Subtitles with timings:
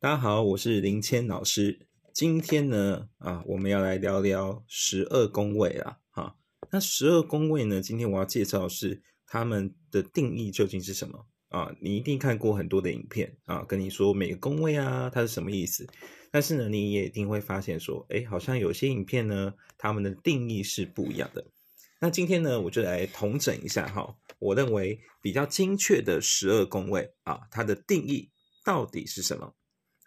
[0.00, 1.88] 大家好，我是林谦老师。
[2.14, 6.36] 今天呢，啊，我们要来聊聊十二宫位啊，哈。
[6.70, 11.74] 那十二宫位呢，今天我要介绍是他们的定义究竟是什么啊？
[11.80, 15.84] 你一定看过很多的影片啊，跟你说每个宫位啊，它是什么意思。
[16.30, 21.44] 但是呢，你也一定会发现说，哎，好像有些影片呢，他们的定义是不一样的。
[22.00, 28.30] 那今天呢，我就来统整一下哈，我认为比较精确的十二宫位啊，它的定义
[28.64, 29.56] 到底是什么？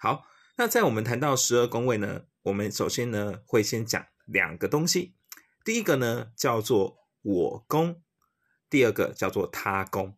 [0.04, 0.26] 好，
[0.58, 5.14] 那在我们谈到十二宫位呢，我们首先呢会先讲两个东西，
[5.64, 8.02] 第一个呢叫做我宫，
[8.68, 10.18] 第二个叫做他宫。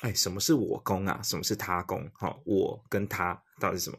[0.00, 1.20] 哎，什么是我宫啊？
[1.22, 2.10] 什么是他宫？
[2.14, 3.98] 好，我跟他到底是什么？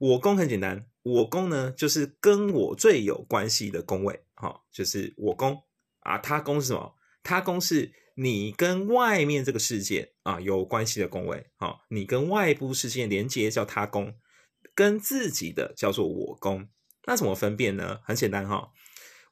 [0.00, 5.56] 我宫很简单，我宫呢就是跟我最有关系的宫位，好，就是我宫
[6.00, 6.18] 啊。
[6.18, 6.96] 他宫是什么？
[7.22, 14.16] 他宫是你跟外面这个世界啊有关系的宫位，好，你跟外部世界连接叫他宫，
[14.78, 16.68] 跟自己的叫做我宫。
[17.04, 17.98] 那怎么分辨呢？
[18.04, 18.70] 很简单哈，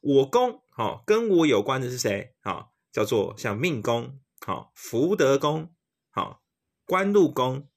[0.01, 2.33] 我宫好跟我有关的是谁？
[2.41, 5.73] 好，叫做像命宫，好福德宫，
[6.09, 6.41] 好
[6.85, 7.69] 官禄宫，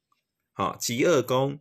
[0.53, 1.61] 好吉厄宫。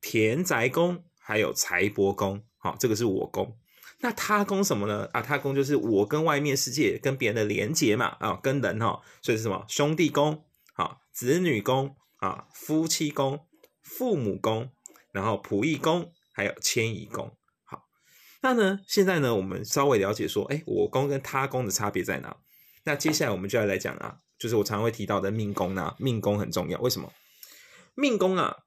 [0.00, 3.58] 田宅宫还有财帛宫，好，这个是我宫。
[4.00, 5.10] 那他宫什么呢？
[5.12, 9.66] 啊，他宫就是我跟外面世界、跟别人的连接嘛，啊，跟人哈，所以是什么？
[9.68, 13.46] 兄弟宫，好，子女宫，啊，夫妻宫，
[13.82, 14.70] 父母宫，
[15.12, 17.36] 然后仆役宫，还有迁移宫。
[17.64, 17.86] 好，
[18.40, 22.36] 那呢，现在呢，我们稍微了解说，哎，我宫跟他宫的差别在哪？
[22.84, 27.12] 那接下来我们就要来讲啊，就是我常会提到的命宫呢，命宫很重要，为什么？
[27.94, 28.64] 命宫啊。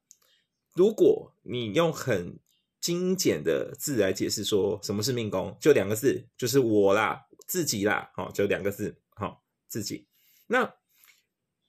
[0.73, 2.37] 如果你用很
[2.81, 10.05] 精简的字来解释说什么是命宫，就两个字，就是我啦，自己啦，好，就两个字，好，自己。
[10.47, 10.75] 那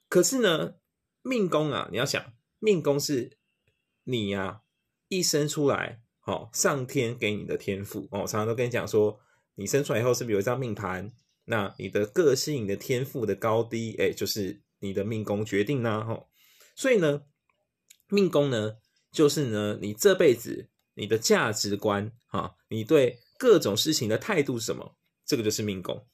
[0.09, 0.75] 可是呢，
[1.21, 3.37] 命宫啊，你要想，命宫是
[4.03, 4.61] 你呀
[5.09, 8.19] 一生出来，好，上天给你的天赋哦。
[8.19, 9.19] 常常都跟你讲说，
[9.55, 11.11] 你生出来以后是不是有一张命盘？
[11.45, 16.25] 那你的个性、你的天赋的高低，哎，就是你的命宫决定呢，哈。
[16.75, 17.23] 所以呢，
[18.09, 18.77] 命宫呢。
[19.09, 24.95] 就是呢，你这辈子你的价值观啊，你对各种事情的态度是什么？
[25.25, 26.05] 这个就是命宫。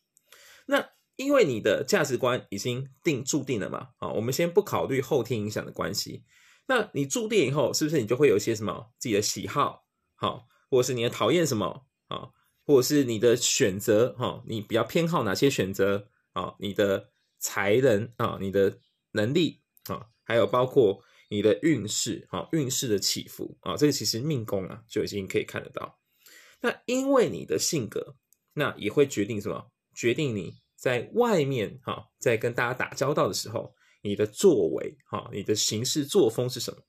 [0.68, 6.24] 那因为你的价值观已经定注定了嘛，啊，我们先不考虑后天影响的关系。
[6.68, 9.86] 那你注定以后，是不是你就会有一些什么自己的喜好，
[10.16, 12.30] 好，或者是你的讨厌什么啊，
[12.66, 16.56] 或者是你的选择哈，你比较偏好哪些选择啊？
[16.60, 18.80] 你的才能啊，你的
[19.12, 21.04] 能力啊，还有包括。
[21.30, 25.98] 你的运势，哈，运势的起伏啊，这个其实命宫啊就已经可以看得到。
[26.62, 28.18] 那因为你的性格，
[28.54, 29.72] 那也会决定什么？
[29.96, 33.74] 决定你在外面，哈，在跟大家打交道的时候，
[34.04, 36.80] 你的作为，哈，你的行事作风是什么？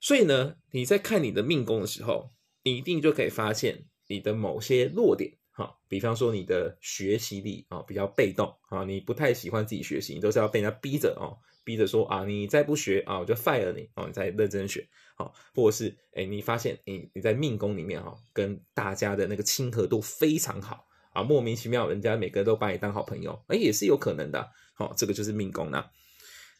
[0.00, 2.30] 所以呢，你在看你的命宫的时候，
[2.62, 11.38] 你一定就可以发现你的某些弱点，哈，比方说你的学习力啊比较被动啊，你不太喜欢自己学习，你都是要被人家逼着哦。
[11.64, 24.50] 逼着说啊，你再不学啊，我就 fire 你哦，你再认真学好，或者是哎，你发现你你在命宫里面哈，跟大家的那个亲和度非常好啊，莫名其妙人家每个都把你当好朋友，哎，也是有可能的。
[24.72, 25.90] 好，这个就是命宫那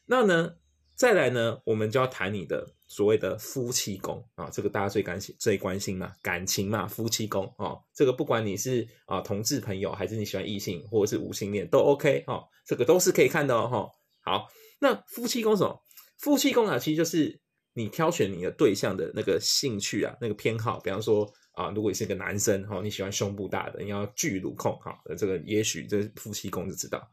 [0.09, 0.55] 那呢，
[0.97, 13.89] 再来呢，我们就要谈你的所谓的夫妻宫啊，这个大家最关心最关心嘛，感情嘛，夫妻宫哦，这个不管你是啊同志朋友，还是你喜欢异性，或者是无性恋都 OK 哈，这个都是可以看的哦哈。
[14.23, 14.49] 好。
[14.81, 15.83] 那夫妻宫什么？
[16.19, 17.41] 夫妻宫啊，其实就是
[17.75, 20.79] 你挑选你的对象的那个兴趣啊，那个偏好。
[20.79, 27.05] 比方说啊，如果你是个男生哈，你喜欢胸部大的，你要巨乳控哈，这个也许这夫妻宫就知道。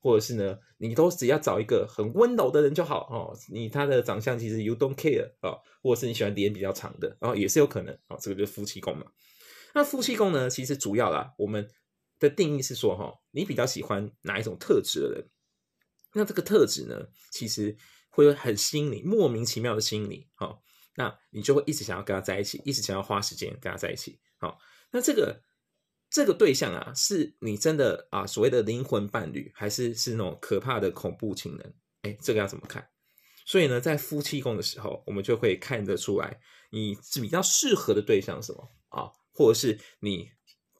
[0.00, 3.36] 或者是呢，你都只要找一个很温柔的人就好哦。
[3.48, 8.16] 你他的长相其实 you don't care 啊，或者是你喜欢脸比较长的，然后也是有可能啊。
[8.20, 9.06] 这个就是夫妻宫嘛。
[9.74, 11.68] 那夫妻宫呢，其实主要啦，我们
[12.18, 15.28] 的定义是说哈，你比较喜欢哪一种特质的人？
[16.12, 17.76] 那这个特质呢，其实
[18.08, 20.60] 会很吸引你，莫名其妙的吸引你，好，
[20.96, 24.58] 那你就会一直想要跟他在一起，一直想要花时间跟他在一起，好，
[24.90, 25.40] 那这个
[26.10, 31.74] 这个对象啊，是你真的啊所谓的灵魂伴侣，还是是那种可怕的恐怖情人？
[32.02, 32.88] 哎，这个要怎么看？
[33.46, 36.40] 所以呢，在夫妻宫的时候，我们就会看得出来，
[36.70, 40.28] 你是比较适合的对象什么啊，或者是你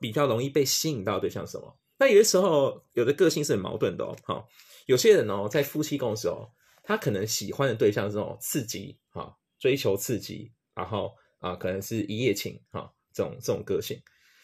[0.00, 1.79] 比较容易被吸引到对象什么？
[1.99, 4.49] 那有的时候，有的个性是很矛盾的哦，好。
[4.87, 6.50] 有些人哦，在夫妻宫的时候，
[6.83, 14.00] 他可能喜欢的对象是这种刺激哈，追求刺激，然后啊，可能是一夜情哈，这种这种个性。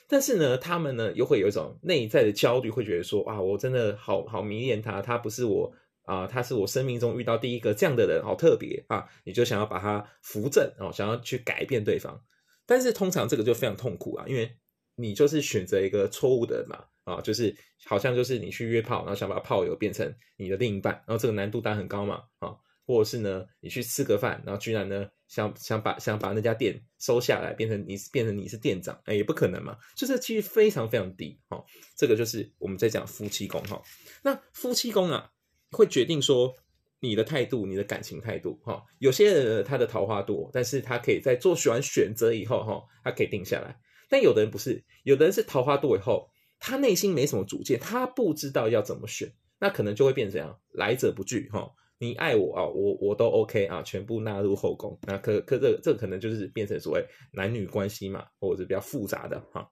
[0.08, 5.72] 但是呢，他们呢又会有一种内在的焦虑，会觉得说啊，我真的好好迷恋他，他不是我
[6.04, 12.22] 啊，他是我生命中遇到第一个这样的人，好特别啊，你就想要把他扶正哦，想要去改变对方。
[12.64, 14.50] 但是通常这个就非常痛苦啊，因为
[14.94, 17.54] 你就是选择一个错误的人嘛，啊，就是
[17.84, 22.54] 好像就是你去约炮，然后想把炮友变成你的另一半，然后这个难度当然很高嘛，啊，
[22.86, 31.62] 或者是呢，你去吃个饭，然后居然呢想想把想把那家店收下来，变成你变成你是店长，哎，也不可能嘛，就是几率非常非常低，哈，
[31.96, 33.82] 这个就是我们在讲夫妻宫哈，
[34.22, 35.30] 那夫妻宫啊
[35.72, 36.56] 会决定说。
[36.98, 43.78] 你的态度，你的感情态度，哈，有些人他的桃花多，但是他可以在做完选择以后，哈，他可以定下来。
[44.08, 49.30] 但有的人不是，有的人是桃花多以后，他内心没什么主见，他不知道要怎么选，
[49.60, 59.70] 那可能就会变成怎样，来者不拒，哈，你爱我啊，我我都 OK 啊，全部纳入后宫，那可可这这可能就是变成所谓男女关系嘛，或者是比较复杂的哈，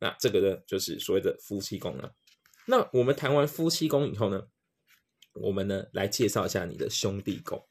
[0.00, 2.14] 那这个呢就是所谓的夫妻宫了。
[2.66, 4.42] 那我们谈完夫妻宫以后呢？
[5.38, 7.62] 我们呢来介绍一下你的兄弟宫，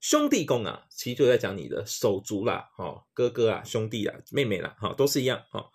[0.00, 5.68] 兄弟宫啊，其实就在讲你的手足啦，哈，哥哥啊，兄弟啊，妹妹啦，哈，都是一样，哈。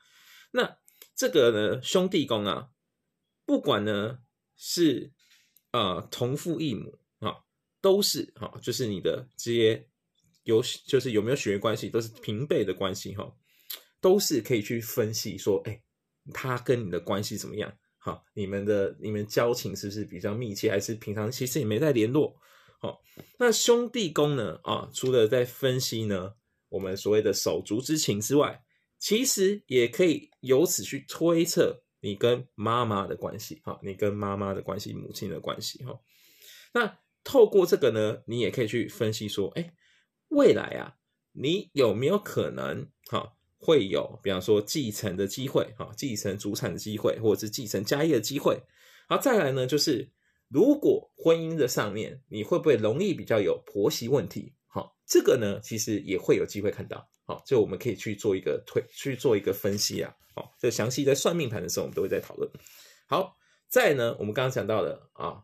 [0.51, 0.77] 那
[1.13, 2.69] 这个呢，兄弟宫啊，
[3.45, 4.19] 不管呢
[4.55, 5.11] 是
[5.71, 6.97] 呃同父异母，
[7.85, 9.87] 都是哈，就是你的这些
[10.43, 13.31] 有就是有没有血缘关系，都是平辈的关系哈，
[14.01, 15.79] 都是可以去分析说，哎，
[16.33, 17.71] 他跟你的关系怎么样。
[17.99, 22.35] 好，你们的你们交情是不是比较密切，还是平常其实也没在联络？
[22.79, 22.99] 好，
[23.37, 24.59] 那兄弟宫呢？
[24.63, 26.33] 啊，除了在分析呢，
[26.69, 28.63] 我们所谓的手足之情之外，
[28.97, 33.61] 其实也可以由此去推测你跟妈妈的关系。
[33.63, 35.83] 哈，你跟妈妈的关系，母亲的关系。
[35.83, 35.99] 哈，
[36.73, 39.73] 那透过这个呢，你也可以去分析说，哎，
[40.29, 40.95] 未来啊，
[41.33, 42.87] 你有没有可能？
[43.09, 43.33] 哈。
[43.57, 48.61] 会有，比方说继承的机会，哈，继承祖产的机会，或者是继承家业的机会。
[49.09, 50.11] 好，再来呢，就是
[50.49, 54.53] 如果婚姻的上面，你会不会容易比较有婆媳问题？
[54.67, 57.09] 好，这个呢，其实也会有机会看到。
[57.25, 60.13] 好，就我们可以去做一个推，去做一个分析啊。
[60.35, 62.47] 好，这详细在算命盘的时候，我们都会在讨论。
[63.07, 63.35] 好，
[63.67, 65.41] 再呢，我们刚刚讲到的啊，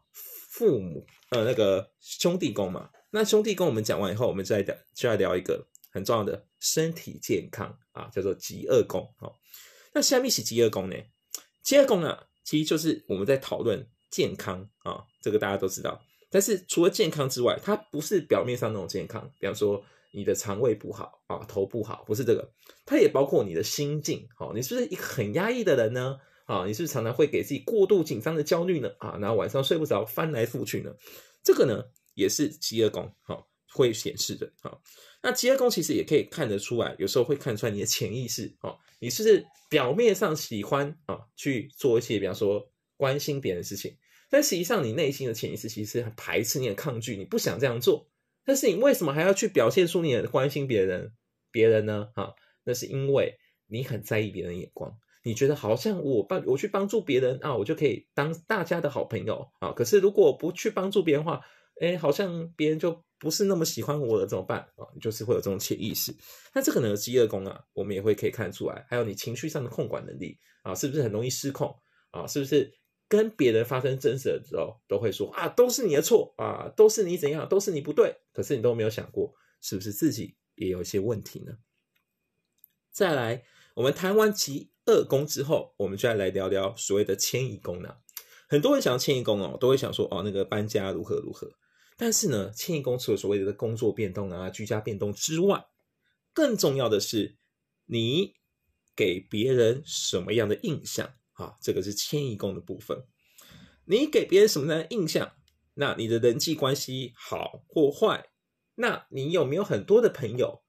[0.52, 5.68] 父母呃那个兄弟宫嘛，那兄弟宫我们讲完以后，我们再聊，就来聊一个。
[5.94, 9.06] 很重要的身体健康啊，叫做极恶宫。
[9.20, 9.38] 好，
[9.94, 10.96] 那下面是极恶宫呢？
[11.62, 16.02] 极恶宫啊，其实就是我们在讨论健康啊，这个大家都知道。
[16.30, 19.84] 但是除了健康之外，它不是表面上那种健康，比方说
[20.14, 22.50] 你的肠胃不好啊，头不好，不是这个，
[22.86, 24.26] 它也包括你的心境。
[24.38, 26.18] 好，你是不是一个很压抑的人呢？
[26.52, 28.92] 啊，你是不是常常会给自己过度紧张的焦虑呢？
[29.00, 30.94] 啊，然后晚上睡不着，翻来覆去呢？
[31.42, 31.82] 这个呢，
[32.14, 34.52] 也是饥饿宫好会显示的。
[34.62, 34.82] 好。
[35.24, 43.96] 那吉恶宫其实也可以看得出来，有时候会看出来你的潜意识哦，你是表面上喜欢啊去做一些，比方说关心别人的事情，
[44.30, 48.10] 但实际上你内心的潜意识其实很排斥，你很抗拒，你不想这样做。
[48.44, 51.14] 但是你为什么还要去表现出你的关心别人？
[51.50, 52.10] 别人呢？
[52.14, 52.34] 哈，
[52.66, 53.38] 那是因为
[53.68, 54.92] 你很在意别人眼光，
[55.24, 59.72] 你觉得好像我帮我去帮助别人啊，我就可以当大家的好朋友啊。
[59.72, 61.42] 可是如果不去帮助别人的话，
[61.80, 63.04] 哎，好像别人就。
[63.22, 64.82] 不是那么喜欢我了怎么办啊？
[65.00, 66.12] 就是会有这种潜意识。
[66.56, 68.84] 那这可能有饥饿宫啊，我们也会可以看出来。
[68.90, 71.72] 还有你情绪上的控管能力啊，是不是很容易失控
[72.10, 72.26] 啊？
[72.26, 72.74] 是不是
[73.08, 78.12] 跟别人发生争执的时候，都会说啊，都是你的错啊，都是你怎样，都是你不对。
[78.34, 79.32] 可是你都没有想过，
[79.62, 81.54] 是不是自己也有一些问题呢？
[82.90, 83.44] 再来，
[83.76, 87.96] 我们谈完其二宫之后，我们就要来聊聊所谓的迁移宫呢。
[88.50, 91.50] 很多人想要迁移宫哦，都会想说哦，那个搬家如何如何。
[91.98, 95.64] 但是呢，迁移宫除了所谓的工作变动啊、居家变动之外，
[96.34, 97.38] 更重要的是
[97.86, 98.34] 你
[98.96, 101.56] 给别人什么样的印象啊？
[101.62, 103.06] 这个是迁移宫的部分。
[103.86, 105.32] 你给别人什么样的印象？
[105.76, 108.30] 那你的人际关系好或坏？
[108.76, 110.62] 那你有没有很多的朋友？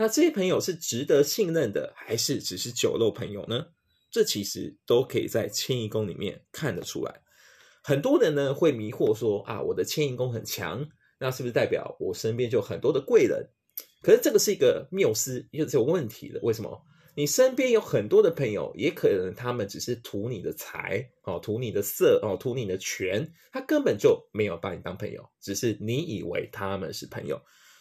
[0.00, 3.66] 那这些朋友是值得信任的，还是只是酒肉朋友呢？
[4.10, 7.20] 这其实都可以在迁移宫里面看得出来。
[7.82, 10.88] 很多人呢会迷惑说啊，我的迁移宫很强，
[11.18, 13.46] 那是不是代表我身边就很多的贵人？
[14.00, 16.40] 可是这个是一个谬思，又是有问题的。
[16.42, 16.82] 为什么？
[17.14, 27.38] 你身边有很多的朋友，也可能他们只是图你的财哦，图你的色哦，图你的权，他根本就没有把你当朋友，只是你以为他们是朋友。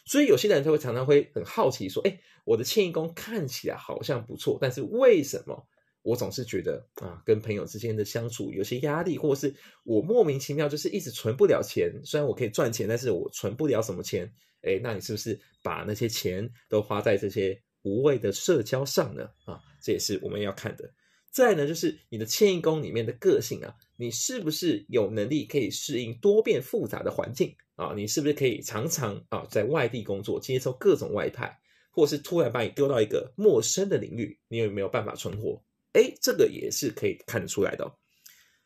[0.10, 5.68] 所以有些人他会常常会很好奇说，哎，我的迁移宫看起来好像不错，但是为什么？
[6.02, 11.94] 我总是觉得啊，跟朋友之间的相处有些压力，或是我莫名其妙就是一直存不了钱。
[12.04, 14.34] 虽然我可以赚钱，但是我存不了什么钱。
[14.64, 19.30] 哎，那你是不是把那些钱都花在这些无谓的社交上呢？
[19.46, 20.92] 啊，这也是我们要看的。
[21.30, 27.94] 再呢，就是你的迁移宫里面的个性啊，你是不是有能力可以适应多变复杂的环境啊？
[27.96, 31.58] 你是不是可以常常啊在外地工作，接受各种外派，
[31.90, 35.64] 或是突然把你丢到一个陌生的领域，你有没有办法存活？
[35.94, 37.92] 哎，这个也是可以看得出来的。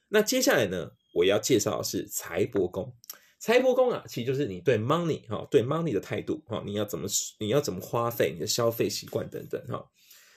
[0.10, 2.93] 那接下来呢，我要介绍的是财帛宫。
[3.39, 7.08] 财帛宫啊，其实就是你对 money 哈，对 money 的态度哈，你要怎么
[7.39, 9.86] 你要怎么花费，你的消费习惯等等哈。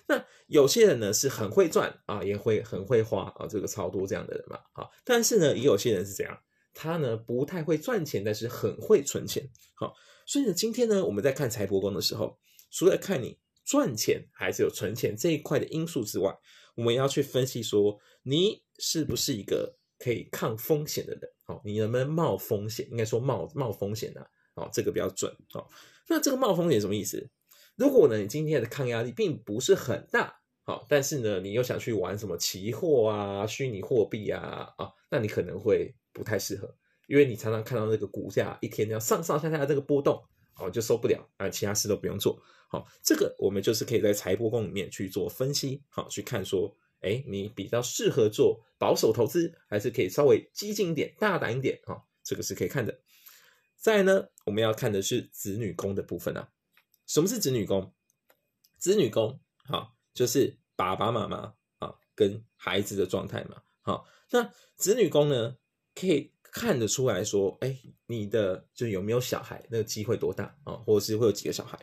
[0.09, 6.37] 那有些人呢是很会赚啊，也会很会花啊，这个超多这样的人嘛，好，但是呢，也有些人是这样，
[6.79, 9.95] 他呢不太会赚钱，但是很会存钱，好，
[10.27, 12.39] 所以呢，今天呢，我们在看财帛宫的时候，
[12.71, 16.37] 除了看你赚钱还是有存钱这一块的因素之外，
[16.75, 22.87] 我们要去分析说，你是不是一个可以抗风险的人，好，你能不能冒风险？
[22.91, 24.21] 应该说冒冒风险的，
[24.55, 25.67] 哦，这个比较准，好，
[26.07, 27.31] 那这个冒风险什么意思？
[27.77, 36.75] 如果呢，你今天的抗压力并不是很大，好，但是呢，你又想去玩什么期货啊、虚拟货币啊，啊，那你可能会不太适合，
[37.07, 40.25] 因为你常常看到那个股价一天要上上下下的这个波动，
[40.57, 52.99] 哦，就受不了啊，其他事都不用做，好，这个我们就是可以在财帛宫里面去做分析，好，去看说，哎，你比较适合做保守投资，还是可以稍微激进一点、大胆一点，哈，这个是可以看的。
[53.77, 56.49] 再呢，我们要看的是子女宫的部分啊。
[57.07, 57.93] 什么是子女宫？
[58.79, 63.63] 子女宫，好，就是爸爸妈妈啊跟孩子的状态嘛。
[63.83, 65.57] 好，那子女宫呢，
[65.99, 67.77] 可以看得出来说，哎，
[68.07, 70.75] 你的就有没有小孩，那个机会多大啊？
[70.75, 71.77] 或者是会有几个小孩？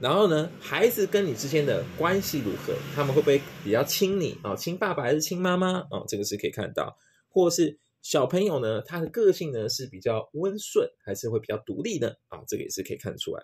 [0.00, 2.74] 然后呢，孩子跟你之间的关系如何？
[2.94, 4.56] 他们会不会比较亲你啊？
[4.56, 6.04] 亲爸爸还是亲妈妈啊？
[6.08, 6.96] 这个是可以看到。
[7.28, 12.18] 或者是小朋友呢，他的个性呢是比较温顺，还是会比较独立的？
[12.28, 13.42] 啊，这个也是可以看得出来。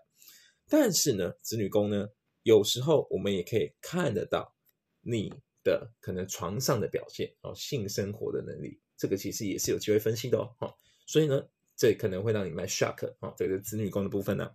[0.68, 2.06] 但是呢，子女宫呢，
[2.42, 4.54] 有时候我们也可以看得到
[5.02, 10.74] 你的可能床上的表现哦，性生活的能力，这个其实也是有机会分析的哦。
[11.06, 11.46] 所以呢，
[11.76, 14.52] 这可能会让你蛮 shock 啊，这个子女宫的部分呢。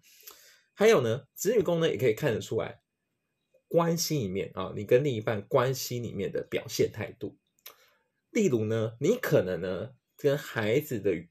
[0.74, 2.81] 还有呢，子女宫呢也可以看得出来
[3.67, 7.38] 关系里面啊，你跟另一半关系里面的表现态度。
[8.31, 11.27] 例如呢，你可能呢跟孩子的。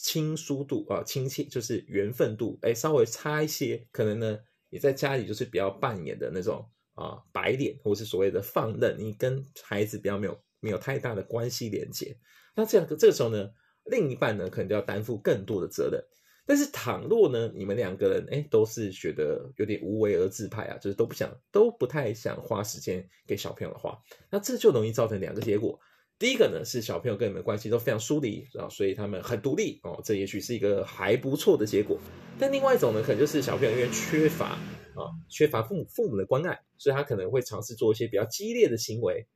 [0.00, 4.38] 亲疏度啊，亲切就是缘分度，哎，稍微差一些，可能呢，
[4.70, 12.16] 你在家里就是比较扮演的那种啊白脸，或是所谓的放任，你跟孩子比较没有没有太大的关系连接。
[12.54, 13.50] 那这样这个时候呢，
[13.84, 16.02] 另一半呢可能就要担负更多的责任。
[16.46, 23.98] 但是倘若呢，你们两个人哎都是觉得有点无为而治派啊，就是都不想都不太想花时间给小朋友的话，
[24.30, 25.78] 那这就容易造成两个结果。
[26.18, 31.98] 第一个呢是小朋友跟你们关系都非常疏离啊，所以他们很独立哦，这也许是一个还不错的结果。
[32.40, 34.58] 但另外一种呢，可能就是小朋友因为缺乏
[34.96, 39.28] 啊，缺乏父母父母的关爱，所以他可能会尝试做一些比较激烈的行为，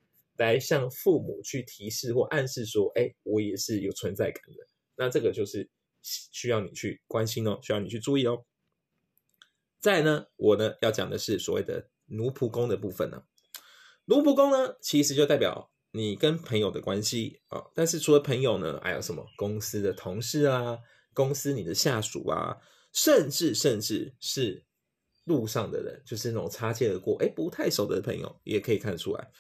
[0.43, 4.67] 来向父母去提示或暗示说，哎，我也是有存在感的。
[4.97, 5.71] 那这个就是
[6.03, 8.45] 需要你去关心哦，需要你去注意哦。
[9.79, 13.23] 再呢，我呢要讲的是所谓的奴仆宫的部分呢，
[14.07, 15.71] 奴仆宫呢其实就代表。
[15.95, 20.79] 你跟朋友的关系啊，但是除了朋友呢，还有什么公司的同事啊，
[21.13, 22.57] 公司你的下属啊，
[22.95, 24.65] 甚至甚至是
[25.25, 29.31] 路上的人，就是那种擦肩而过，哎，不太熟的朋友，也可以看出来。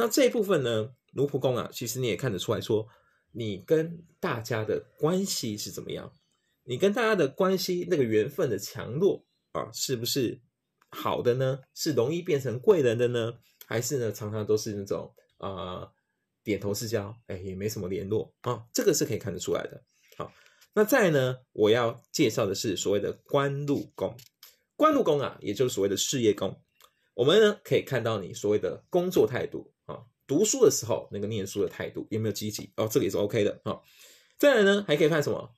[0.00, 2.88] 那这一部分呢，奴仆宫啊，其实你也看得出来说，
[3.32, 6.10] 你跟大家的关系是怎么样？
[6.64, 10.40] 你跟大家的关系那个缘分的强弱啊，是不是
[10.88, 11.60] 好的呢？
[11.74, 13.34] 是容易变成贵人的呢？
[13.66, 15.14] 还是呢，常常都是那种？
[15.36, 15.86] 啊，
[16.42, 19.82] 点头之交，哎，也没什么联络啊，这个是可以看得出来的。
[20.16, 20.32] 好，
[20.72, 24.16] 那再呢，我要介绍的是所谓的官禄宫。
[24.76, 26.58] 官禄宫啊，也就是所谓的事业宫。
[27.14, 29.72] 我们呢可以看到你所谓的工作态度，
[30.30, 33.80] 读书的时候那个念书的态度有没有积极哦，这个也是 OK 的啊。
[34.38, 35.50] 再来呢，还可以看什么？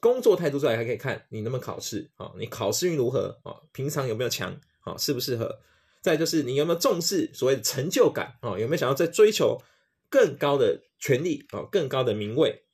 [0.00, 3.54] 工作态度之外，还可以看你能不能考试啊，你考试运如何啊？
[3.72, 4.96] 平常有没有强啊？
[4.96, 5.60] 适不适合？
[6.02, 8.58] 再就是你有没有重视所谓的成就感啊？
[8.58, 9.62] 有没有想要在追求
[10.10, 11.62] 更高的权利啊？
[11.70, 12.64] 更高的名位？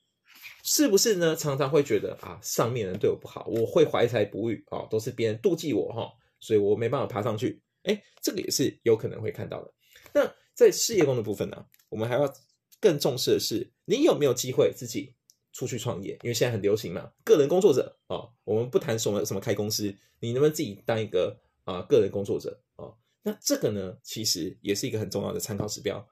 [0.65, 1.37] 是不是呢？
[1.37, 7.63] 常常会觉得啊，上面人对我不好，我会怀才不遇啊，都是别人妒忌我哈，所以我没办法爬上去。
[7.83, 9.73] 哎，这个也是有可能会看到的。
[10.59, 12.35] 在事业工的部分呢，我们还要
[12.81, 15.15] 更重视的是，你有没有机会自己
[15.53, 16.19] 出去创业？
[16.25, 22.91] 因为现在很流行嘛，个人工作者啊，我们不谈什么什么开公司，你能不能自己当一个啊个人工作者啊？
[23.23, 26.05] 那这个呢，其实也是一个很重要的参考指标。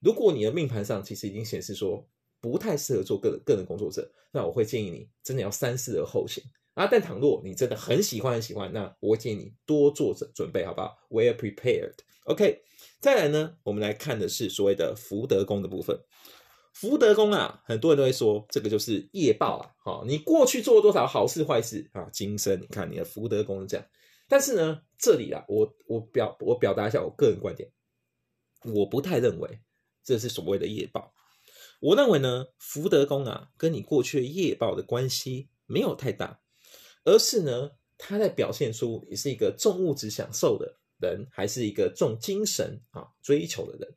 [0.00, 2.06] 如果你的命盘上其实已经显示说
[2.42, 6.44] 不太适合做个个人工作者，那我会建议你真的要三思而后行
[6.74, 6.86] 啊。
[6.86, 12.60] 但倘若你真的很喜欢很喜欢，那我会建议你多做准准备，好不好？We are prepared，OK，
[13.04, 15.94] 再来呢，我们来看的是所谓的福德宫的部分。
[16.72, 23.86] 福德宫啊，很多人都会说这个就是业报啊，好，你过去做了多少好事坏事啊，今生你看你的福德宫是这样。
[24.26, 27.70] 但是呢，这里啊，我我表我表达一下我个人观点，
[28.74, 29.60] 我不太认为
[30.02, 31.12] 这是所谓的业报。
[31.80, 36.40] 我认为呢，福德宫啊，跟你过去的业报的关系没有太大，
[37.04, 43.96] 而是呢，它在表现出你是一个重物质享受的人，还是一个重精神啊追求的人。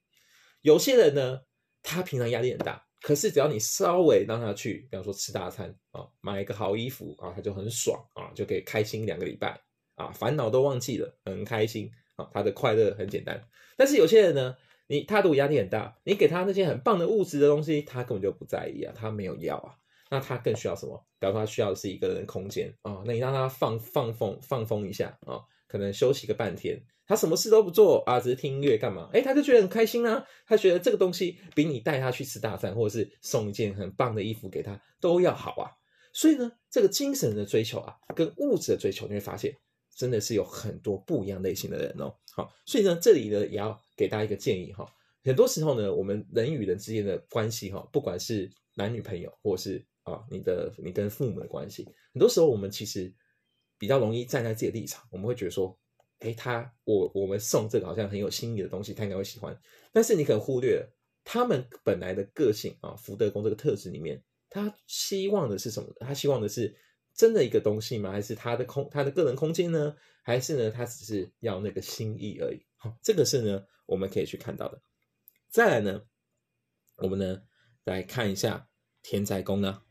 [0.61, 1.41] 有些人呢。
[1.89, 9.57] 他平常压力很大，可是只要你稍微让他去，比方说吃大餐啊，买一个好衣服啊，他就很爽啊，就可以开心两个礼拜
[9.95, 13.41] 啊，烦恼都忘记了，很开心啊，他的快乐很简单。
[13.77, 19.75] 但是有些人呢，你他如果压力很大，你给他那些很棒的物质的东西，他根本就不在意啊，他没有要啊，
[20.09, 21.07] 那他更需要什么？
[21.19, 26.81] 比方说他需要的是一个人空间啊，那你让他放放风放风一下啊，可能休息个半天。
[27.05, 29.09] 他什么事都不做啊，只是听音乐干嘛？
[29.13, 30.25] 哎，他就觉得很开心啊。
[30.45, 35.71] 他觉得这个东西比你带他去吃大餐，或者是送一件很棒的衣服给他都要好啊。
[36.11, 39.55] 所以呢，这个精神的追求啊，跟物质的追求，你会发现
[39.95, 42.13] 真的是有很多不一样类型的人哦。
[42.35, 44.85] 好，所以呢，这里呢也要给大家一个建议哈。
[45.23, 53.13] 很多时候呢，我们人与人之间的关系哈，不管是男女朋友，或者是啊你的你跟父母的关系，很多时候我们其实
[53.77, 55.77] 比较容易站在自己的立场，我们会觉得说。
[56.19, 59.55] 哎，他我我们送这个好像很有心意的东西，他应该会喜欢。
[59.93, 60.91] 但是你可能忽略了
[61.23, 64.19] 他们本来的个性啊，福德宫这个特质里面，
[64.49, 65.93] 他希望的是什么？
[65.99, 66.75] 他希望的是
[67.13, 68.11] 真的一个东西吗？
[68.11, 69.95] 还是他的空他的个人空间呢？
[70.23, 72.65] 还是呢，他只是要那个心意而已？
[72.77, 74.81] 好，这个是呢，我们可以去看到的。
[75.51, 76.01] 再来呢，
[76.95, 77.43] 我们呢
[77.83, 78.67] 来看一下
[79.03, 79.83] 田宅宫呢，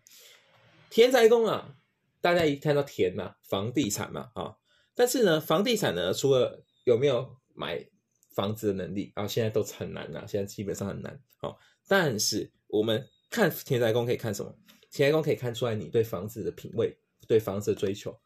[0.91, 1.79] 田宅宫啊，
[2.27, 4.57] 大家一看到田嘛，房地产嘛，啊。
[4.97, 7.87] 但是呢，房地产呢，除了有没有买
[8.35, 11.21] 房子的能力啊，现在都很难啊，现在基本上很难。
[11.37, 11.57] 好，
[11.87, 14.53] 但是我们看田宅宫可以看什么？
[14.91, 18.19] 田宅宫可以看出来你对房子的品味，对房子的追求。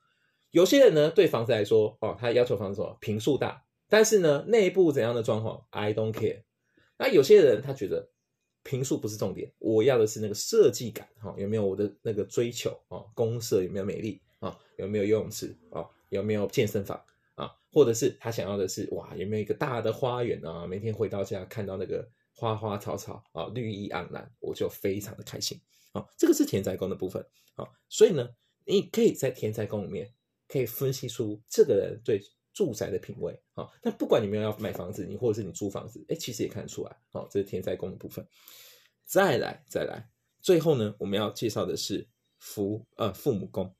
[0.50, 2.96] 有些人呢，对房子来说，哦，他要求房子什么？
[3.02, 6.44] 平数大，但是呢，内部怎样的装潢，I don't care。
[6.96, 8.08] 那有些人他觉得
[8.62, 13.00] 平素不是重点，我要的是那个设计感，哈，有没有我的那个追求啊？
[13.14, 14.56] 公社有没有美丽啊？
[14.76, 15.86] 有没有游泳池啊？
[16.10, 17.02] 有没有健身房
[17.34, 17.50] 啊？
[17.72, 20.66] 或者是他想要的是哇，有没有一个大的花园啊？
[20.66, 25.58] 每天回到家看到那个花花草草啊，绿意盎然，我就非常的开心
[25.92, 26.06] 啊。
[26.18, 28.28] 这个是田宅宫的部分啊，所以呢，
[28.66, 30.12] 你可以在田宅宫里面
[30.48, 32.20] 可以分析出这个人对
[32.60, 33.66] 住宅的品味啊。
[33.80, 37.26] 但不管你们要买房子，你或者是你租房子，哎，其实也看得出来啊。
[37.30, 38.26] 这是田宅宫的部分。
[39.06, 40.10] 再来，再来，
[40.42, 43.74] 最后呢，我们要介绍的是父呃父母宫。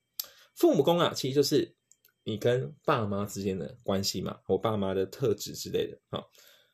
[0.55, 1.77] 父母宫啊，其实就是。
[2.23, 6.23] 你跟爸妈之间的关系嘛，我爸妈的特质之类的啊。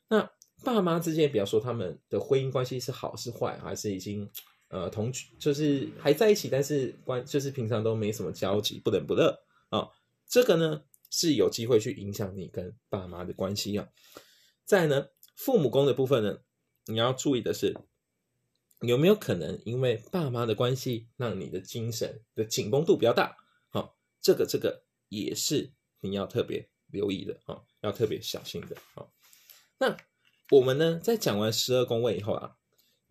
[0.08, 0.28] 那
[0.64, 4.28] 爸妈之间，比方说他们的婚姻关系是好是坏，还是已经
[4.68, 9.38] 呃同居，就是还在一起，但是关就是平常都没什么交集，不冷不热
[9.68, 9.88] 啊。
[10.28, 13.88] 这个呢是有机会去影响你跟爸妈的关系啊。
[14.64, 16.38] 再呢，父母宫的部分呢，
[16.86, 17.74] 你要注意的是，
[18.80, 23.36] 有没有可能因为爸妈的关系，让你的精神的紧绷度比较大？
[23.70, 24.84] 好，这个这个。
[25.08, 29.06] 也是你要特别留意的啊，要特别小心的啊。
[29.78, 29.96] 那
[30.50, 32.56] 我们呢，在讲完十二宫位以后啊，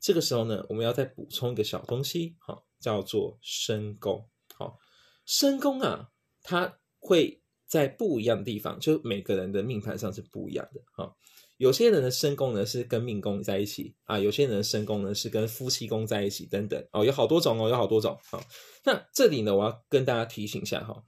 [0.01, 4.29] 这个时候呢，我们要再补充一个小东西，哈，叫做身宫。
[4.55, 4.77] 好，
[5.25, 6.11] 身宫啊，
[6.43, 11.11] 它会在不一样的地方，就每个人的命盘上是不一样的啊。
[11.57, 18.43] 有些人的身宫呢是跟命宫在一起啊，有些人的身宫呢是跟夫妻宫在一起，等等哦，有好多种哦，有好多种啊。
[18.83, 21.03] 那这里呢，我要跟大家提醒一下哈。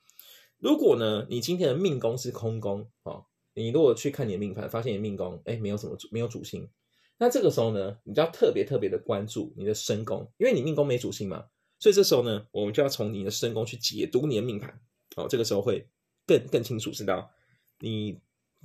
[0.58, 3.24] 如果呢，你今天的命宫是空宫啊，
[3.56, 6.70] 你如果去看你的命盘，发现你命宫哎没有什么没有主星，
[7.18, 11.44] 那这个时候呢，你就要特别特别的关注你的身宫，因为你命宫没主星嘛，
[11.78, 14.80] 所以这时候呢，我们就要从你的身宫去解读你的命盘，
[15.18, 15.86] 哦，这个时候会
[16.28, 17.32] 更更清楚知道
[17.80, 18.20] 你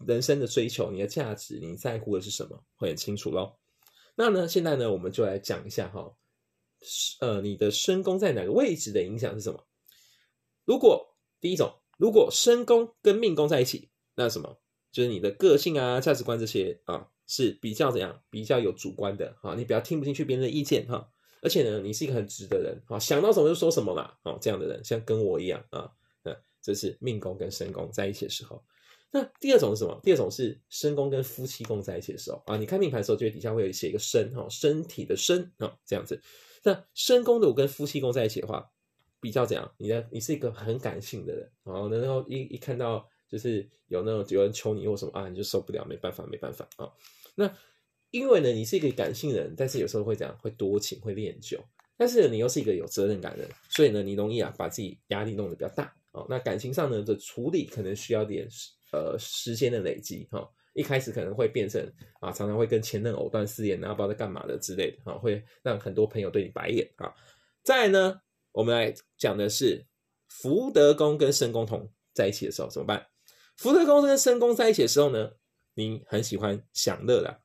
[0.06, 3.58] 人生的追求、你的价值、你在乎的是什么，会很清楚咯。
[4.16, 6.12] 那呢，现在呢，我们就来讲一下哈，
[7.20, 9.64] 呃，你的身宫在哪个位置的影响是什么？
[10.64, 11.78] 如果第一种。
[11.98, 14.58] 如果身宫跟命宫在一起，那什么
[14.90, 18.22] 就是你的个性啊、价值观这些啊是比较怎样？
[18.28, 21.08] 比较有主观的哈，你比较听不进去别人的意见哈。
[21.42, 25.92] 而且呢，你是一个很直的人啊，想到什么就说什么啦，哦，这样的人像跟我一样啊，
[26.62, 28.62] 这是命宫跟身宫在一起的时候。
[29.10, 30.00] 那第二种是什么？
[30.02, 36.22] 第二种是身宫跟夫妻宫在一起的时候啊，你看命盘的时候，就会底下会有写一个身哈，身体的身啊，这样子。
[36.62, 38.70] 那身宫的我跟夫妻宫在一起的话。
[39.20, 39.72] 比较怎样？
[39.78, 46.90] 你的你是一个很感性的人，然后然后一一看到就是有那种有人求你或什么啊，你就受不了，没办法，没办法啊。
[47.36, 47.48] 那
[48.10, 51.56] 因为呢，你是一个感性人，但是有时候会这样，会多情，会恋旧。
[51.96, 56.26] 但是你又是一个有责任感的人，所以呢，你容易啊把自己压力弄得比较大哦。
[56.30, 58.48] 那感情上呢的处理可能需要点
[58.92, 60.48] 呃时间的累积哈。
[60.74, 61.86] 一开始可能会变成
[62.18, 67.12] 啊，常常会跟前任藕断丝连然后，不知道在干嘛的之类的啊，会让很多朋友对你白眼啊。
[67.62, 68.18] 再呢，
[68.52, 69.84] 我们来讲的是
[70.28, 73.06] 福德宫跟申宫同在一起的时候怎么办？
[73.58, 75.32] 福德宫跟申宫在一起的时候呢，
[75.74, 77.38] 你很喜欢享乐啦，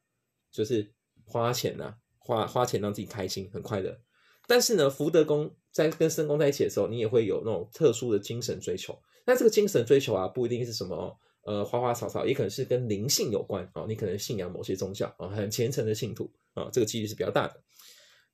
[0.50, 0.90] 就是
[1.26, 4.00] 花钱呐，花花钱让自己开心，很快乐。
[4.48, 8.98] 但是呢，福德宫在跟申宫在一起的时候，你也会有那种特殊的精神追求。
[9.26, 11.16] 那这个精神追求啊，不一定是什么。
[11.44, 17.62] 呃，花花草草也可能是跟灵性有关啊，你可能信仰某些宗教啊，很虔诚的信徒啊，这个几率是比较大的。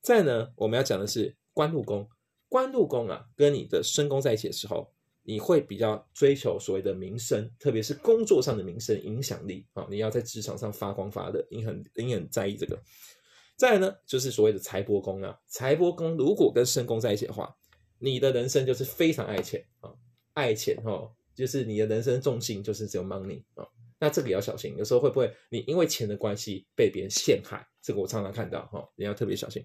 [0.00, 2.08] 再呢，我们要讲的是官禄宫，
[2.48, 12.76] 官禄宫啊，跟你的身宫在一起的时候，你会比较追求所谓的名声，特别是工作上的名声、影响力啊，你要在职场上发光发热，你很你很在意这个。
[13.56, 17.56] 再呢，就是所谓的财帛宫啊，财帛宫如果跟身宫在一起的话，
[17.98, 19.94] 你的人生就是非常爱钱啊，
[20.32, 21.14] 爱钱哈。
[21.36, 23.66] 就是你的人生重心就是只有 money 啊，
[23.98, 24.72] 那这个也要小心。
[24.76, 27.66] 有时候会不会你因为钱的关系被别人陷害？
[27.82, 29.60] 这个我常常看到哈，你要特别小心。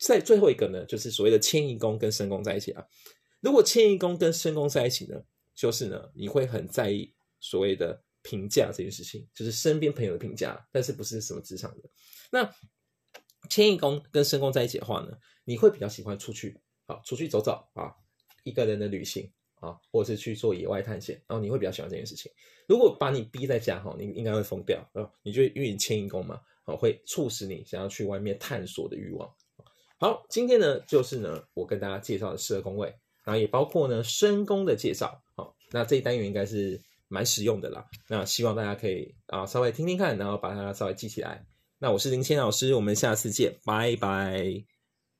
[0.00, 2.84] 在最后一个呢，就是所谓的迁移宫跟身宫在一起啊。
[3.38, 5.22] 如果迁移宫跟身宫在一起呢，
[5.54, 11.88] 就是呢你会很在意所谓的评价这件事情，就是身边朋友的评价，但是不是什么职场的。
[12.32, 12.42] 那
[13.48, 17.94] 迁移宫跟身宫在一起的话呢，你会比较喜欢出去啊，出去走走啊，
[18.44, 19.30] 一个人的旅行。
[19.60, 22.30] 啊，或者是去做野外探险，然后你会比较喜欢这件事情。
[22.68, 25.02] 如果把你逼在家哈，你应该会疯掉啊！
[25.24, 29.28] 你就因为迁移宫嘛，啊，会促使你想要去外面探索的欲望。
[29.98, 32.86] 好，今天呢，就是呢，我跟大家介绍的十二宫位，
[33.24, 35.20] 然后也包括呢深宫的介绍。
[35.34, 37.84] 好，那这一单元应该是蛮实用的啦。
[38.06, 41.44] 那希望大家可以啊稍微听听看，然后把它稍微记起来。
[41.80, 44.77] 那我是林谦老师，我们下次见，拜拜。